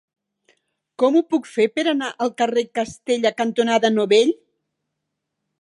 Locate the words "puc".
1.33-1.49